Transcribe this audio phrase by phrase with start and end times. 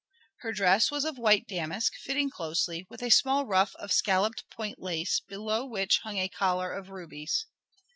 [0.37, 4.81] Her dress was of white damask, fitting closely, with a small ruff of scalloped point
[4.81, 7.45] lace, below which hung a collar of rubies.